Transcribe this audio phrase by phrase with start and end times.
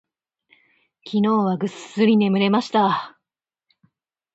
[1.05, 3.19] 昨日はぐっすり眠れました。